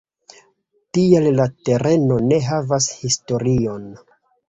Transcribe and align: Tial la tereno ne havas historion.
Tial 0.97 1.27
la 1.41 1.47
tereno 1.69 2.19
ne 2.33 2.43
havas 2.49 2.91
historion. 2.99 3.91